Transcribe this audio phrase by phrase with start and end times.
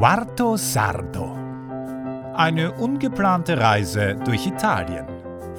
[0.00, 1.36] Quarto Sardo.
[2.34, 5.04] Eine ungeplante Reise durch Italien.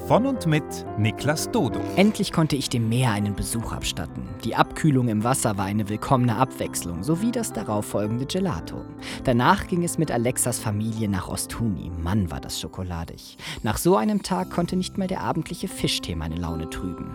[0.08, 0.64] Von und mit
[0.98, 1.78] Niklas Dodo.
[1.94, 4.28] Endlich konnte ich dem Meer einen Besuch abstatten.
[4.42, 8.84] Die Abkühlung im Wasser war eine willkommene Abwechslung, sowie das darauffolgende Gelato.
[9.22, 11.92] Danach ging es mit Alexas Familie nach Ostuni.
[12.02, 13.36] Mann, war das schokoladig.
[13.62, 17.14] Nach so einem Tag konnte nicht mal der abendliche Fischtee meine Laune trüben.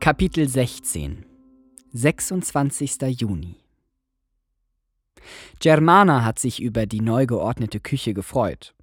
[0.00, 1.24] Kapitel 16
[1.94, 3.00] 26.
[3.18, 3.61] Juni
[5.60, 8.74] Germana hat sich über die neu geordnete Küche gefreut.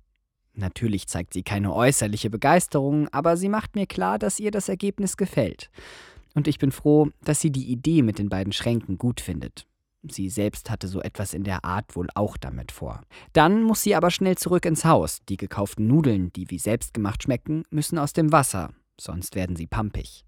[0.54, 5.16] Natürlich zeigt sie keine äußerliche Begeisterung, aber sie macht mir klar, dass ihr das Ergebnis
[5.16, 5.70] gefällt.
[6.36, 9.66] Und ich bin froh, dass sie die Idee mit den beiden Schränken gut findet.
[10.04, 13.02] Sie selbst hatte so etwas in der Art wohl auch damit vor.
[13.34, 15.20] Dann muss sie aber schnell zurück ins Haus.
[15.28, 20.24] Die gekauften Nudeln, die wie selbstgemacht schmecken, müssen aus dem Wasser, sonst werden sie pampig.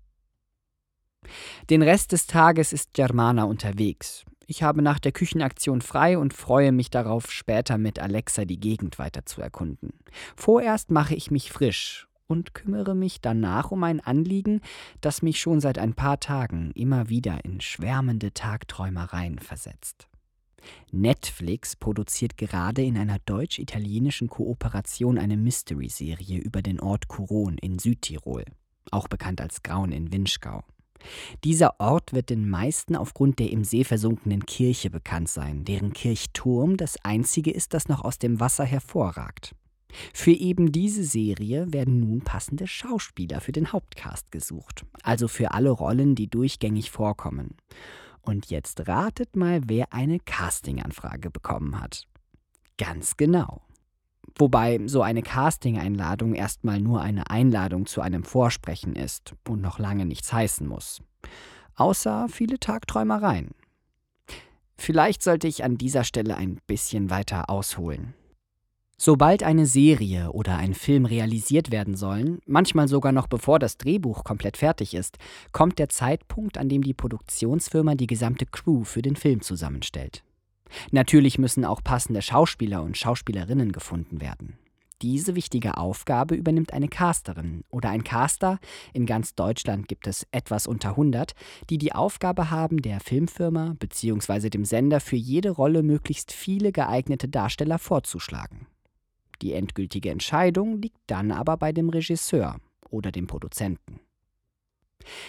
[1.69, 4.25] Den Rest des Tages ist Germana unterwegs.
[4.51, 8.99] Ich habe nach der Küchenaktion frei und freue mich darauf, später mit Alexa die Gegend
[8.99, 9.93] weiter zu erkunden.
[10.35, 14.59] Vorerst mache ich mich frisch und kümmere mich danach um ein Anliegen,
[14.99, 20.09] das mich schon seit ein paar Tagen immer wieder in schwärmende Tagträumereien versetzt.
[20.91, 28.43] Netflix produziert gerade in einer deutsch-italienischen Kooperation eine Mystery-Serie über den Ort Curon in Südtirol,
[28.91, 30.65] auch bekannt als Grauen in Winschgau.
[31.43, 36.77] Dieser Ort wird den meisten aufgrund der im See versunkenen Kirche bekannt sein, deren Kirchturm
[36.77, 39.55] das einzige ist, das noch aus dem Wasser hervorragt.
[40.13, 45.69] Für eben diese Serie werden nun passende Schauspieler für den Hauptcast gesucht, also für alle
[45.69, 47.55] Rollen, die durchgängig vorkommen.
[48.21, 52.07] Und jetzt ratet mal, wer eine Castinganfrage bekommen hat.
[52.77, 53.61] Ganz genau.
[54.37, 60.05] Wobei so eine Casting-Einladung erstmal nur eine Einladung zu einem Vorsprechen ist und noch lange
[60.05, 61.01] nichts heißen muss.
[61.75, 63.51] Außer viele Tagträumereien.
[64.77, 68.15] Vielleicht sollte ich an dieser Stelle ein bisschen weiter ausholen.
[69.03, 74.23] Sobald eine Serie oder ein Film realisiert werden sollen, manchmal sogar noch bevor das Drehbuch
[74.23, 75.17] komplett fertig ist,
[75.51, 80.23] kommt der Zeitpunkt, an dem die Produktionsfirma die gesamte Crew für den Film zusammenstellt.
[80.91, 84.57] Natürlich müssen auch passende Schauspieler und Schauspielerinnen gefunden werden.
[85.01, 88.59] Diese wichtige Aufgabe übernimmt eine Casterin oder ein Caster,
[88.93, 91.33] in ganz Deutschland gibt es etwas unter 100,
[91.71, 94.51] die die Aufgabe haben, der Filmfirma bzw.
[94.51, 98.67] dem Sender für jede Rolle möglichst viele geeignete Darsteller vorzuschlagen.
[99.41, 102.57] Die endgültige Entscheidung liegt dann aber bei dem Regisseur
[102.91, 104.01] oder dem Produzenten.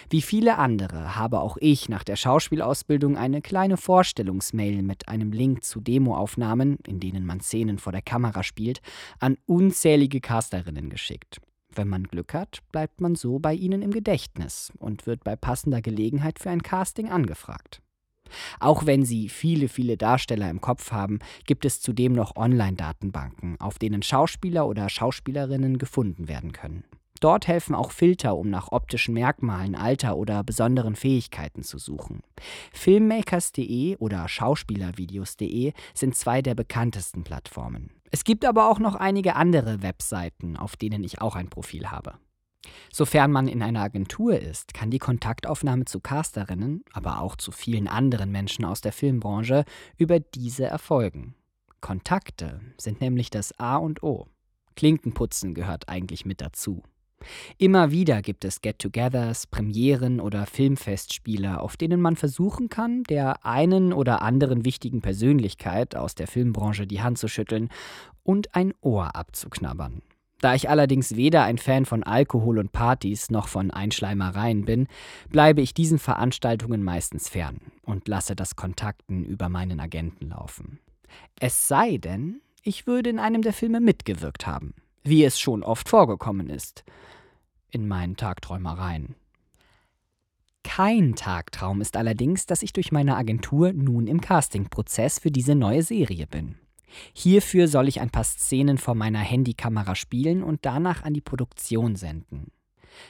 [0.09, 5.63] Wie viele andere habe auch ich nach der Schauspielausbildung eine kleine Vorstellungsmail mit einem Link
[5.63, 8.81] zu Demoaufnahmen, in denen man Szenen vor der Kamera spielt,
[9.19, 11.39] an unzählige Casterinnen geschickt.
[11.75, 15.81] Wenn man Glück hat, bleibt man so bei ihnen im Gedächtnis und wird bei passender
[15.81, 17.81] Gelegenheit für ein Casting angefragt.
[18.59, 23.79] Auch wenn Sie viele, viele Darsteller im Kopf haben, gibt es zudem noch Online-Datenbanken, auf
[23.79, 26.83] denen Schauspieler oder Schauspielerinnen gefunden werden können.
[27.23, 32.21] Dort helfen auch Filter, um nach optischen Merkmalen, Alter oder besonderen Fähigkeiten zu suchen.
[32.73, 37.91] Filmmakers.de oder Schauspielervideos.de sind zwei der bekanntesten Plattformen.
[38.11, 42.15] Es gibt aber auch noch einige andere Webseiten, auf denen ich auch ein Profil habe.
[42.91, 47.87] Sofern man in einer Agentur ist, kann die Kontaktaufnahme zu Casterinnen, aber auch zu vielen
[47.87, 49.63] anderen Menschen aus der Filmbranche
[49.97, 51.35] über diese erfolgen.
[51.79, 54.27] Kontakte sind nämlich das A und O.
[54.75, 56.83] Klinkenputzen gehört eigentlich mit dazu.
[57.57, 63.93] Immer wieder gibt es Get-togethers, Premieren oder Filmfestspiele, auf denen man versuchen kann, der einen
[63.93, 67.69] oder anderen wichtigen Persönlichkeit aus der Filmbranche die Hand zu schütteln
[68.23, 70.01] und ein Ohr abzuknabbern.
[70.43, 74.87] Da ich allerdings weder ein Fan von Alkohol und Partys noch von Einschleimereien bin,
[75.29, 80.79] bleibe ich diesen Veranstaltungen meistens fern und lasse das Kontakten über meinen Agenten laufen.
[81.39, 84.73] Es sei denn, ich würde in einem der Filme mitgewirkt haben,
[85.03, 86.83] wie es schon oft vorgekommen ist
[87.73, 89.15] in meinen Tagträumereien.
[90.63, 95.83] Kein Tagtraum ist allerdings, dass ich durch meine Agentur nun im Castingprozess für diese neue
[95.83, 96.55] Serie bin.
[97.13, 101.95] Hierfür soll ich ein paar Szenen vor meiner Handykamera spielen und danach an die Produktion
[101.95, 102.51] senden.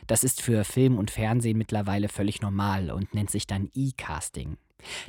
[0.08, 4.58] Das ist für Film und Fernsehen mittlerweile völlig normal und nennt sich dann E-Casting.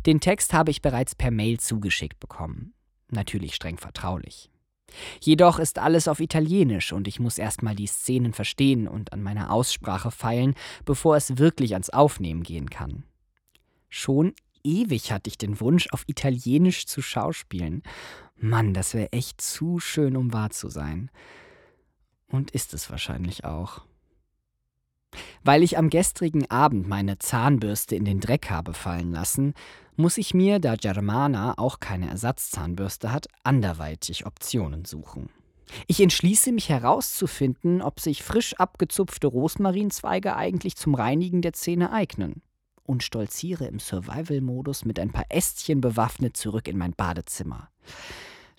[0.06, 2.74] Den Text habe ich bereits per Mail zugeschickt bekommen.
[3.10, 4.50] Natürlich streng vertraulich.
[5.20, 9.50] Jedoch ist alles auf Italienisch und ich muss erstmal die Szenen verstehen und an meiner
[9.50, 10.54] Aussprache feilen,
[10.84, 13.04] bevor es wirklich ans Aufnehmen gehen kann.
[13.88, 17.82] Schon ewig hatte ich den Wunsch, auf Italienisch zu schauspielen.
[18.36, 21.10] Mann, das wäre echt zu schön, um wahr zu sein.
[22.26, 23.84] Und ist es wahrscheinlich auch.
[25.42, 29.54] Weil ich am gestrigen Abend meine Zahnbürste in den Dreck habe fallen lassen,
[29.96, 35.30] muss ich mir, da Germana auch keine Ersatzzahnbürste hat, anderweitig Optionen suchen.
[35.86, 42.42] Ich entschließe mich herauszufinden, ob sich frisch abgezupfte Rosmarinzweige eigentlich zum Reinigen der Zähne eignen.
[42.82, 47.70] Und stolziere im Survival-Modus mit ein paar Ästchen bewaffnet zurück in mein Badezimmer.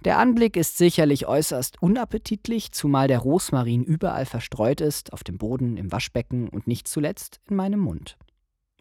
[0.03, 5.77] Der Anblick ist sicherlich äußerst unappetitlich, zumal der Rosmarin überall verstreut ist, auf dem Boden,
[5.77, 8.17] im Waschbecken und nicht zuletzt in meinem Mund.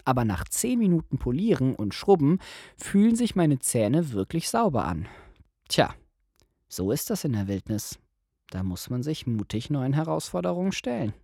[0.04, 2.38] Aber nach zehn Minuten Polieren und Schrubben
[2.76, 5.06] fühlen sich meine Zähne wirklich sauber an.
[5.68, 5.94] Tja,
[6.68, 7.98] so ist das in der Wildnis.
[8.50, 11.14] Da muss man sich mutig neuen Herausforderungen stellen.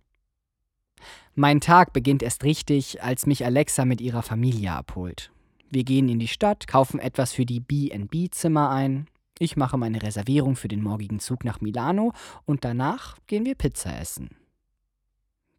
[1.35, 5.31] Mein Tag beginnt erst richtig, als mich Alexa mit ihrer Familie abholt.
[5.69, 9.07] Wir gehen in die Stadt, kaufen etwas für die B&B-Zimmer ein.
[9.39, 12.13] Ich mache meine Reservierung für den morgigen Zug nach Milano
[12.45, 14.29] und danach gehen wir Pizza essen.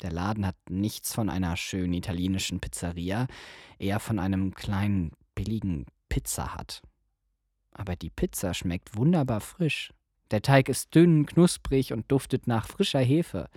[0.03, 3.27] Der Laden hat nichts von einer schönen italienischen Pizzeria,
[3.79, 6.83] eher von einem kleinen, billigen Pizza Hut.
[7.73, 9.93] Aber die Pizza schmeckt wunderbar frisch.
[10.31, 13.49] Der Teig ist dünn, knusprig und duftet nach frischer Hefe.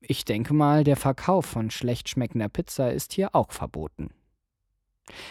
[0.00, 4.10] Ich denke mal, der Verkauf von schlecht schmeckender Pizza ist hier auch verboten.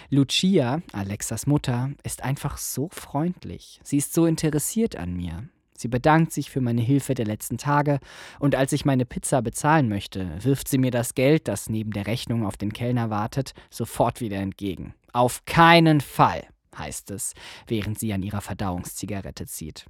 [0.10, 3.80] Lucia, Alexas Mutter, ist einfach so freundlich.
[3.84, 5.50] Sie ist so interessiert an mir.
[5.78, 8.00] Sie bedankt sich für meine Hilfe der letzten Tage,
[8.40, 12.08] und als ich meine Pizza bezahlen möchte, wirft sie mir das Geld, das neben der
[12.08, 14.96] Rechnung auf den Kellner wartet, sofort wieder entgegen.
[15.14, 16.48] Auf keinen Fall
[16.78, 17.34] heißt es,
[17.68, 19.86] während sie an ihrer Verdauungszigarette zieht.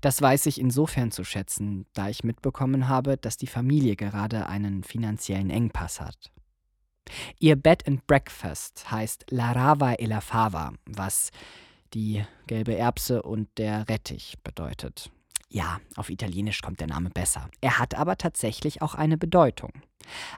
[0.00, 4.82] Das weiß ich insofern zu schätzen, da ich mitbekommen habe, dass die Familie gerade einen
[4.84, 6.32] finanziellen Engpass hat.
[7.38, 11.30] Ihr Bed and Breakfast heißt La Rava e la Fava, was
[11.94, 15.10] die gelbe Erbse und der Rettich bedeutet.
[15.48, 17.50] Ja, auf Italienisch kommt der Name besser.
[17.60, 19.72] Er hat aber tatsächlich auch eine Bedeutung.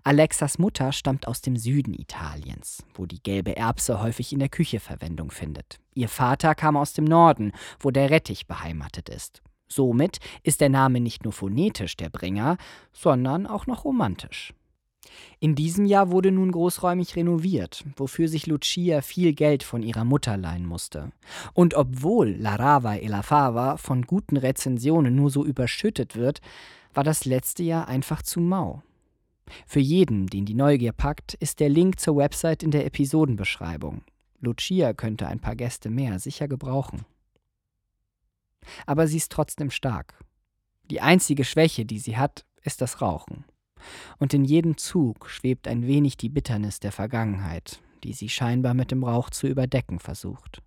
[0.03, 4.81] Alexas Mutter stammt aus dem Süden Italiens, wo die gelbe Erbse häufig in der Küche
[4.81, 5.79] Verwendung findet.
[5.95, 9.41] Ihr Vater kam aus dem Norden, wo der Rettich beheimatet ist.
[9.69, 12.57] Somit ist der Name nicht nur phonetisch der Bringer,
[12.93, 14.53] sondern auch noch romantisch.
[15.41, 20.37] In diesem Jahr wurde nun großräumig renoviert, wofür sich Lucia viel Geld von ihrer Mutter
[20.37, 21.13] leihen musste.
[21.53, 26.41] Und obwohl La Rava e la Fava von guten Rezensionen nur so überschüttet wird,
[26.93, 28.83] war das letzte Jahr einfach zu mau.
[29.67, 34.03] Für jeden, den die Neugier packt, ist der Link zur Website in der Episodenbeschreibung.
[34.41, 37.05] Lucia könnte ein paar Gäste mehr sicher gebrauchen.
[38.87, 40.15] Aber sie ist trotzdem stark.
[40.91, 43.45] Die einzige Schwäche, die sie hat, ist das Rauchen
[44.19, 48.91] und in jedem Zug schwebt ein wenig die Bitternis der Vergangenheit, die sie scheinbar mit
[48.91, 50.63] dem Rauch zu überdecken versucht.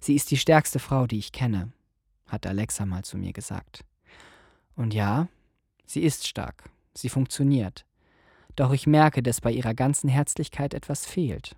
[0.00, 1.72] Sie ist die stärkste Frau, die ich kenne,
[2.26, 3.84] hat Alexa mal zu mir gesagt.
[4.74, 5.28] Und ja,
[5.86, 7.84] sie ist stark, sie funktioniert,
[8.56, 11.54] doch ich merke, dass bei ihrer ganzen Herzlichkeit etwas fehlt.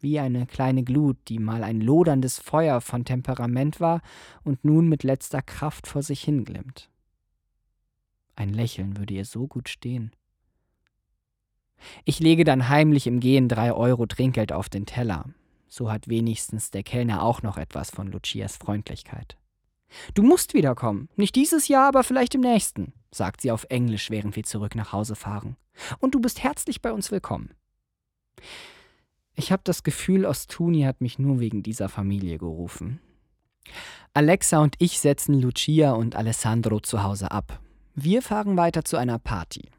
[0.00, 4.00] Wie eine kleine Glut, die mal ein loderndes Feuer von Temperament war
[4.44, 6.88] und nun mit letzter Kraft vor sich hinglimmt.
[8.38, 10.12] Ein Lächeln würde ihr so gut stehen.
[12.04, 15.24] Ich lege dann heimlich im Gehen drei Euro Trinkgeld auf den Teller.
[15.66, 19.36] So hat wenigstens der Kellner auch noch etwas von Lucias Freundlichkeit.
[20.14, 21.08] Du musst wiederkommen.
[21.16, 24.92] Nicht dieses Jahr, aber vielleicht im nächsten, sagt sie auf Englisch, während wir zurück nach
[24.92, 25.56] Hause fahren.
[25.98, 27.50] Und du bist herzlich bei uns willkommen.
[29.34, 33.00] Ich habe das Gefühl, Ostuni hat mich nur wegen dieser Familie gerufen.
[34.14, 37.60] Alexa und ich setzen Lucia und Alessandro zu Hause ab.
[38.00, 39.70] Wir fahren weiter zu einer Party.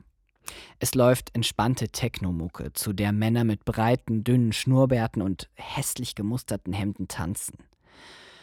[0.77, 7.07] Es läuft entspannte Technomucke, zu der Männer mit breiten, dünnen Schnurrbärten und hässlich gemusterten Hemden
[7.07, 7.59] tanzen.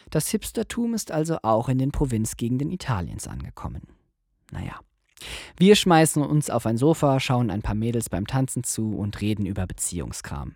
[0.09, 3.83] Das Hipstertum ist also auch in den Provinzgegenden Italiens angekommen.
[4.51, 4.79] Naja.
[5.57, 9.45] Wir schmeißen uns auf ein Sofa, schauen ein paar Mädels beim Tanzen zu und reden
[9.45, 10.55] über Beziehungskram.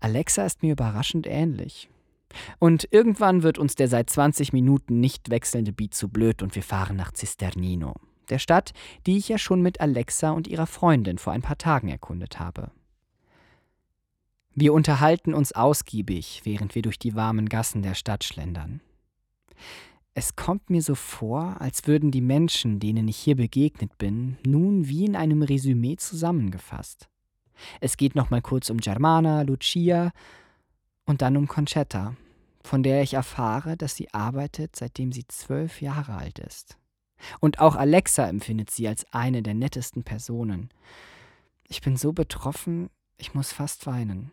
[0.00, 1.88] Alexa ist mir überraschend ähnlich.
[2.58, 6.62] Und irgendwann wird uns der seit 20 Minuten nicht wechselnde Beat zu blöd und wir
[6.62, 7.94] fahren nach Cisternino
[8.26, 8.72] der Stadt,
[9.06, 12.70] die ich ja schon mit Alexa und ihrer Freundin vor ein paar Tagen erkundet habe.
[14.54, 18.80] Wir unterhalten uns ausgiebig, während wir durch die warmen Gassen der Stadt schlendern.
[20.14, 24.88] Es kommt mir so vor, als würden die Menschen, denen ich hier begegnet bin, nun
[24.88, 27.10] wie in einem Resümee zusammengefasst.
[27.80, 30.12] Es geht nochmal kurz um Germana, Lucia
[31.04, 32.16] und dann um Concetta,
[32.62, 36.78] von der ich erfahre, dass sie arbeitet, seitdem sie zwölf Jahre alt ist.
[37.40, 40.70] Und auch Alexa empfindet sie als eine der nettesten Personen.
[41.68, 44.30] Ich bin so betroffen, ich muss fast weinen.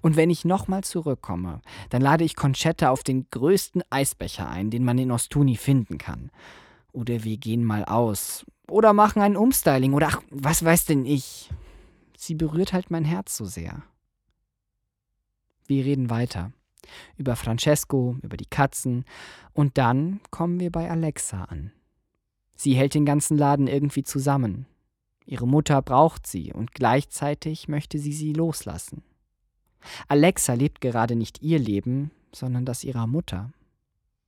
[0.00, 4.84] Und wenn ich nochmal zurückkomme, dann lade ich Concetta auf den größten Eisbecher ein, den
[4.84, 6.30] man in Ostuni finden kann.
[6.92, 8.44] Oder wir gehen mal aus.
[8.68, 9.92] Oder machen ein Umstyling.
[9.94, 11.50] Oder ach, was weiß denn ich?
[12.16, 13.82] Sie berührt halt mein Herz so sehr.
[15.66, 16.52] Wir reden weiter.
[17.16, 19.04] Über Francesco, über die Katzen.
[19.52, 21.72] Und dann kommen wir bei Alexa an.
[22.62, 24.66] Sie hält den ganzen Laden irgendwie zusammen.
[25.24, 29.02] Ihre Mutter braucht sie und gleichzeitig möchte sie sie loslassen.
[30.08, 33.50] Alexa lebt gerade nicht ihr Leben, sondern das ihrer Mutter.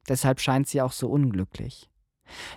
[0.09, 1.91] Deshalb scheint sie auch so unglücklich.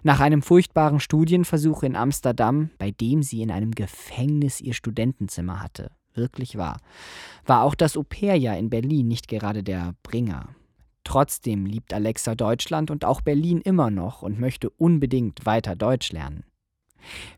[0.02, 5.92] Nach einem furchtbaren Studienversuch in Amsterdam, bei dem sie in einem Gefängnis ihr Studentenzimmer hatte,
[6.14, 6.80] wirklich war,
[7.46, 10.56] war auch das Au-pair-Jahr in Berlin nicht gerade der Bringer.
[11.06, 16.44] Trotzdem liebt Alexa Deutschland und auch Berlin immer noch und möchte unbedingt weiter Deutsch lernen.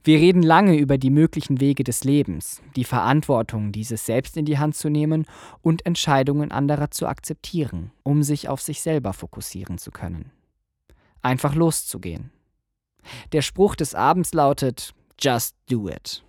[0.03, 4.57] Wir reden lange über die möglichen Wege des Lebens, die Verantwortung, dieses selbst in die
[4.57, 5.25] Hand zu nehmen
[5.61, 10.31] und Entscheidungen anderer zu akzeptieren, um sich auf sich selber fokussieren zu können.
[11.21, 12.31] Einfach loszugehen.
[13.33, 16.23] Der Spruch des Abends lautet Just do it.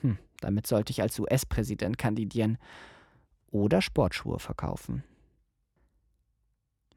[0.00, 2.56] Hm, damit sollte ich als US-Präsident kandidieren
[3.50, 5.04] oder Sportschuhe verkaufen.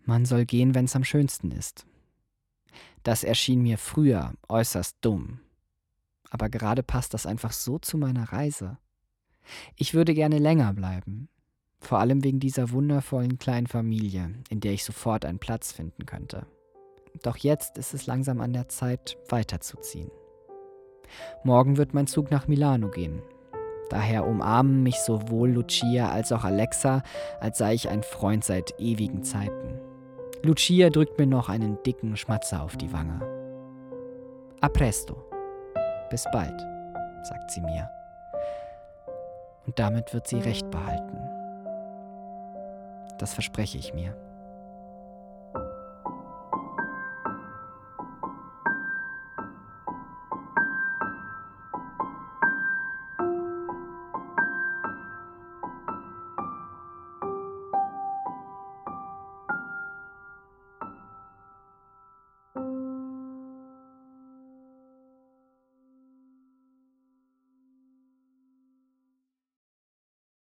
[0.05, 1.85] Man soll gehen, wenn es am schönsten ist.
[3.03, 5.39] Das erschien mir früher äußerst dumm
[6.33, 8.79] aber gerade passt das einfach so zu meiner Reise.
[9.75, 11.29] Ich würde gerne länger bleiben,
[11.79, 16.47] vor allem wegen dieser wundervollen kleinen Familie, in der ich sofort einen Platz finden könnte.
[17.21, 20.09] Doch jetzt ist es langsam an der Zeit, weiterzuziehen.
[21.43, 23.21] Morgen wird mein Zug nach Milano gehen.
[23.91, 27.03] Daher umarmen mich sowohl Lucia als auch Alexa,
[27.39, 29.79] als sei ich ein Freund seit ewigen Zeiten.
[30.45, 33.21] Lucia drückt mir noch einen dicken Schmatzer auf die Wange.
[34.59, 35.15] A presto.
[36.09, 36.59] Bis bald,
[37.23, 37.89] sagt sie mir.
[39.65, 41.17] Und damit wird sie Recht behalten.
[43.19, 44.17] Das verspreche ich mir.